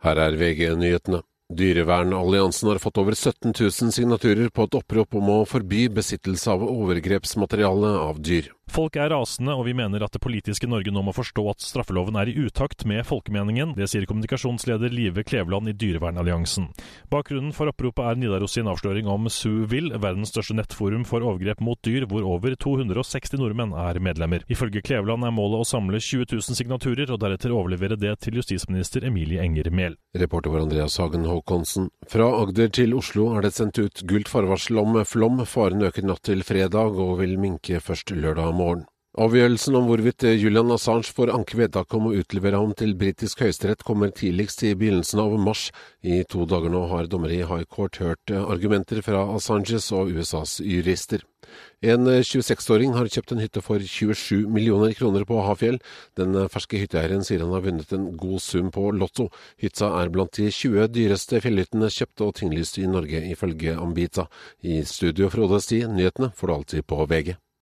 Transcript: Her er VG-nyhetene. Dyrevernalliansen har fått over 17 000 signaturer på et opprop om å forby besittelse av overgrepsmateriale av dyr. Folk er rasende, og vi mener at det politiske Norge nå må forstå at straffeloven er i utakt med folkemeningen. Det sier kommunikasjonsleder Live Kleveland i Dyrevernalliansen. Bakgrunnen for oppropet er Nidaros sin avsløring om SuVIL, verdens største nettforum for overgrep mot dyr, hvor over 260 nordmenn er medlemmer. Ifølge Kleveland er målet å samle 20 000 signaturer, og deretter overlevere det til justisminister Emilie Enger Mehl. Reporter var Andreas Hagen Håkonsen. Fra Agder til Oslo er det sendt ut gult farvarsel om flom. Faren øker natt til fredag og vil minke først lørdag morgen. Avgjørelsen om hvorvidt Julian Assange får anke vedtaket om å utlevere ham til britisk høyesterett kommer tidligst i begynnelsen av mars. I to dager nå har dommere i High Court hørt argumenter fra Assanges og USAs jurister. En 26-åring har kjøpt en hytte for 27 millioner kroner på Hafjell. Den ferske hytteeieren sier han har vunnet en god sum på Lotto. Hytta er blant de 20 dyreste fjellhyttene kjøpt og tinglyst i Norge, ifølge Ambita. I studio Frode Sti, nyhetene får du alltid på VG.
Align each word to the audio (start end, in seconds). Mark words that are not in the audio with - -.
Her 0.00 0.16
er 0.16 0.36
VG-nyhetene. 0.40 1.20
Dyrevernalliansen 1.50 2.68
har 2.70 2.78
fått 2.78 2.98
over 3.02 3.16
17 3.16 3.52
000 3.52 3.92
signaturer 3.92 4.52
på 4.54 4.64
et 4.68 4.76
opprop 4.78 5.16
om 5.18 5.32
å 5.34 5.38
forby 5.48 5.88
besittelse 5.90 6.52
av 6.52 6.62
overgrepsmateriale 6.62 7.90
av 8.06 8.20
dyr. 8.22 8.52
Folk 8.70 8.94
er 9.02 9.10
rasende, 9.10 9.50
og 9.58 9.64
vi 9.66 9.72
mener 9.74 10.04
at 10.04 10.14
det 10.14 10.22
politiske 10.22 10.68
Norge 10.70 10.92
nå 10.94 11.02
må 11.02 11.10
forstå 11.10 11.42
at 11.50 11.64
straffeloven 11.64 12.14
er 12.20 12.28
i 12.30 12.36
utakt 12.38 12.84
med 12.86 13.02
folkemeningen. 13.08 13.72
Det 13.74 13.88
sier 13.90 14.06
kommunikasjonsleder 14.06 14.92
Live 14.94 15.24
Kleveland 15.26 15.72
i 15.72 15.74
Dyrevernalliansen. 15.74 16.68
Bakgrunnen 17.10 17.50
for 17.56 17.72
oppropet 17.72 18.06
er 18.06 18.20
Nidaros 18.20 18.54
sin 18.54 18.70
avsløring 18.70 19.10
om 19.10 19.26
SuVIL, 19.26 19.90
verdens 19.98 20.30
største 20.30 20.54
nettforum 20.54 21.02
for 21.08 21.26
overgrep 21.26 21.58
mot 21.66 21.80
dyr, 21.82 22.06
hvor 22.06 22.28
over 22.36 22.54
260 22.54 23.40
nordmenn 23.40 23.74
er 23.74 23.98
medlemmer. 23.98 24.46
Ifølge 24.46 24.84
Kleveland 24.86 25.26
er 25.26 25.34
målet 25.34 25.64
å 25.64 25.66
samle 25.66 25.98
20 25.98 26.30
000 26.36 26.60
signaturer, 26.60 27.10
og 27.10 27.18
deretter 27.24 27.56
overlevere 27.56 27.98
det 27.98 28.14
til 28.22 28.38
justisminister 28.38 29.08
Emilie 29.10 29.42
Enger 29.42 29.72
Mehl. 29.74 29.98
Reporter 30.14 30.54
var 30.54 30.62
Andreas 30.68 31.00
Hagen 31.02 31.26
Håkonsen. 31.26 31.90
Fra 32.10 32.30
Agder 32.38 32.70
til 32.70 32.94
Oslo 32.94 33.32
er 33.34 33.48
det 33.48 33.52
sendt 33.56 33.82
ut 33.82 34.06
gult 34.06 34.30
farvarsel 34.30 34.78
om 34.78 35.02
flom. 35.02 35.42
Faren 35.42 35.82
øker 35.90 36.06
natt 36.06 36.22
til 36.30 36.46
fredag 36.46 36.94
og 36.94 37.18
vil 37.24 37.34
minke 37.40 37.82
først 37.82 38.14
lørdag 38.14 38.59
morgen. 38.60 38.88
Avgjørelsen 39.18 39.74
om 39.74 39.88
hvorvidt 39.88 40.22
Julian 40.38 40.70
Assange 40.70 41.10
får 41.10 41.32
anke 41.34 41.56
vedtaket 41.58 41.96
om 41.98 42.04
å 42.06 42.12
utlevere 42.14 42.60
ham 42.60 42.70
til 42.78 42.92
britisk 42.94 43.40
høyesterett 43.42 43.82
kommer 43.82 44.12
tidligst 44.14 44.62
i 44.62 44.70
begynnelsen 44.78 45.18
av 45.18 45.34
mars. 45.34 45.64
I 46.06 46.20
to 46.30 46.46
dager 46.46 46.70
nå 46.70 46.84
har 46.92 47.08
dommere 47.10 47.34
i 47.34 47.42
High 47.42 47.66
Court 47.66 47.98
hørt 47.98 48.30
argumenter 48.30 49.02
fra 49.02 49.24
Assanges 49.34 49.90
og 49.98 50.12
USAs 50.14 50.60
jurister. 50.62 51.26
En 51.82 52.06
26-åring 52.06 52.94
har 52.94 53.10
kjøpt 53.10 53.34
en 53.34 53.42
hytte 53.42 53.64
for 53.66 53.82
27 53.82 54.46
millioner 54.46 54.94
kroner 54.94 55.26
på 55.26 55.42
Hafjell. 55.42 55.80
Den 56.14 56.38
ferske 56.54 56.78
hytteeieren 56.78 57.26
sier 57.26 57.42
han 57.42 57.56
har 57.56 57.66
vunnet 57.66 57.90
en 57.96 58.12
god 58.14 58.38
sum 58.46 58.70
på 58.70 58.92
Lotto. 58.94 59.26
Hytta 59.58 59.90
er 60.04 60.14
blant 60.14 60.38
de 60.38 60.52
20 60.54 60.86
dyreste 60.94 61.42
fjellhyttene 61.42 61.90
kjøpt 61.90 62.28
og 62.28 62.36
tinglyst 62.38 62.78
i 62.78 62.86
Norge, 62.86 63.26
ifølge 63.34 63.74
Ambita. 63.74 64.30
I 64.62 64.84
studio 64.86 65.34
Frode 65.34 65.58
Sti, 65.66 65.82
nyhetene 65.90 66.30
får 66.30 66.46
du 66.46 66.60
alltid 66.60 66.92
på 66.94 67.04
VG. 67.10 67.40